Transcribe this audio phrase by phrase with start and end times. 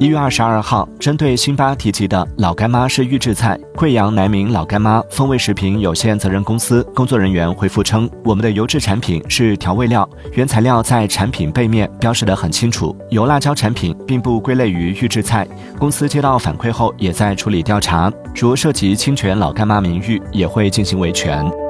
[0.00, 15.46] 一月二十二号针对辛巴提及的老干妈是预制菜贵阳南明老干妈风味食品有限责任公司工作人员回复称我们的油制产品是调味料原材料在产品背面标示得很清楚油辣椒产品并不归类于预制菜
[15.78, 21.69] 公司接到反馈后也在处理调查如涉及侵权老干妈名誉也会进行维权。